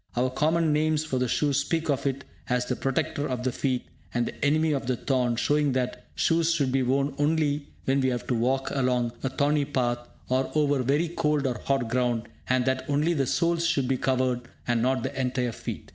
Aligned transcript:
Our 0.15 0.31
common 0.31 0.73
names 0.73 1.05
for 1.05 1.19
the 1.19 1.27
shoe 1.27 1.53
speak 1.53 1.87
of 1.87 2.07
it 2.07 2.23
as 2.49 2.65
the 2.65 2.75
"protector 2.75 3.29
of 3.29 3.43
the 3.43 3.51
feet" 3.51 3.85
and 4.11 4.25
the 4.25 4.43
"enemy 4.43 4.71
of 4.71 4.87
the 4.87 4.95
thorn" 4.95 5.35
showing 5.35 5.73
that 5.73 6.07
shoes 6.15 6.55
should 6.55 6.71
be 6.71 6.81
worn 6.81 7.13
only 7.19 7.67
when 7.85 7.99
we 8.01 8.09
have 8.09 8.25
to 8.25 8.33
walk 8.33 8.71
along 8.71 9.11
a 9.21 9.29
thorny 9.29 9.63
path, 9.63 9.99
or 10.27 10.49
over 10.55 10.81
very 10.81 11.07
cold 11.09 11.45
or 11.45 11.59
hot 11.65 11.87
ground, 11.87 12.23
and 12.49 12.65
that 12.65 12.83
only 12.89 13.13
the 13.13 13.27
soles 13.27 13.63
should 13.67 13.87
be 13.87 13.95
covered, 13.97 14.41
and 14.67 14.81
not 14.81 15.03
the 15.03 15.21
entire 15.21 15.51
feet. 15.51 15.89